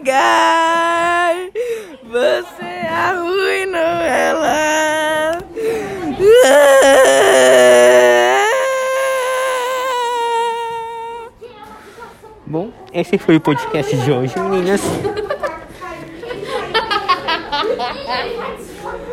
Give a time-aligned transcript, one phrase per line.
[0.00, 1.34] pegar.
[2.02, 5.38] Você arruinou ela.
[12.46, 14.80] Bom, esse foi o podcast de hoje, meninas.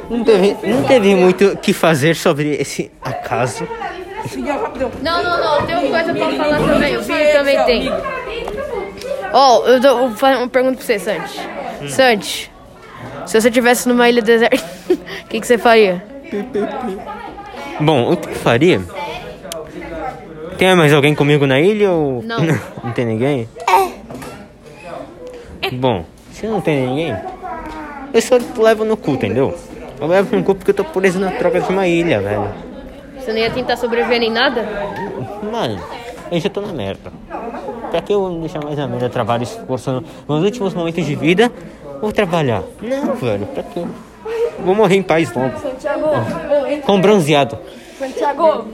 [0.09, 3.67] Não teve, não teve muito o que fazer sobre esse acaso.
[5.01, 5.65] Não, não, não.
[5.65, 6.97] Tem uma coisa pra falar também.
[6.97, 8.16] O filho também tem.
[9.33, 11.39] Ó, eu dou vou fazer uma pergunta pra você, Santi.
[11.89, 12.51] Santi,
[13.25, 14.57] se você estivesse numa ilha deserta,
[14.89, 16.03] o que, que você faria?
[17.79, 18.81] Bom, o que eu faria?
[20.57, 22.23] Tem mais alguém comigo na ilha ou.
[22.23, 22.39] Não.
[22.83, 23.47] não tem ninguém?
[25.73, 27.15] Bom, se não tem ninguém,
[28.13, 29.57] eu só levo no cu, entendeu?
[29.99, 32.49] Eu levo no cu porque eu tô preso na troca de uma ilha, velho.
[33.19, 34.65] Você não ia tentar sobreviver nem nada?
[35.51, 35.79] Mano,
[36.31, 37.11] eu já tô na merda.
[37.91, 41.05] Pra que eu vou me deixar mais a merda, trabalho, esforço no- nos últimos momentos
[41.05, 41.51] de vida?
[42.01, 42.61] Vou trabalhar.
[42.81, 43.83] Não, velho, pra quê?
[44.59, 45.51] Vou morrer em paz logo.
[46.85, 47.57] Com bronzeado.
[48.15, 48.65] Tiago,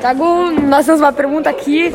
[0.00, 0.24] Tiago,
[0.62, 1.92] nós temos uma pergunta aqui.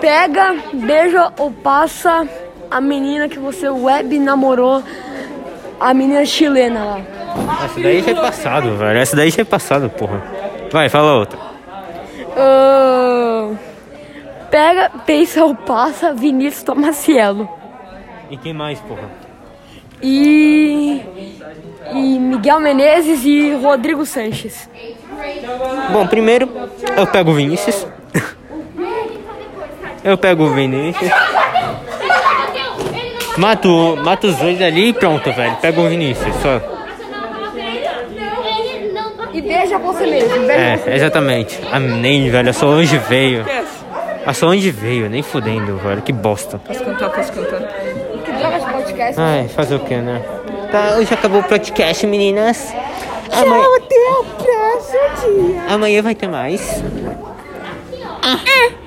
[0.00, 2.26] Pega, beija ou passa
[2.70, 4.82] a menina que você web namorou,
[5.80, 7.00] a menina chilena lá.
[7.64, 8.98] Essa daí já é passado, velho.
[8.98, 10.22] Essa daí já é passado, porra.
[10.72, 11.38] Vai, fala outra.
[12.36, 12.63] Ahn,
[14.54, 17.48] pega, pensa ou passa Vinícius Tomacielo.
[18.30, 19.10] E quem mais, porra?
[20.00, 21.02] E,
[21.92, 24.70] e Miguel Menezes e Rodrigo Sanches.
[25.90, 26.48] Bom, primeiro
[26.96, 27.84] eu pego o Vinícius.
[30.04, 31.10] Eu pego o Vinícius.
[33.36, 35.56] Mato, mato os dois ali e pronto, velho.
[35.56, 36.60] Pego o Vinícius, só.
[39.32, 40.46] E beija você mesmo.
[40.46, 41.58] Beija É, exatamente.
[41.72, 42.50] Ah, nem, velho.
[42.50, 43.44] Eu sou onde veio.
[44.26, 46.02] Eu sou onde veio, nem fudendo, velho.
[46.02, 46.58] Que bosta.
[46.58, 47.60] Posso cantar, posso cantar.
[48.24, 49.20] Que droga de podcast.
[49.20, 50.22] Ai, fazer o que, né?
[50.70, 52.72] Tá, hoje acabou o podcast, meninas.
[53.32, 53.64] Amanhã...
[53.76, 55.62] Até o próximo dia.
[55.68, 56.82] Amanhã vai ter mais.
[58.22, 58.83] É.